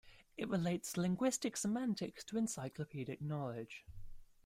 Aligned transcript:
It 0.35 0.49
relates 0.49 0.97
linguistic 0.97 1.55
semantics 1.55 2.23
to 2.23 2.37
encyclopedic 2.39 3.21
knowledge. 3.21 3.85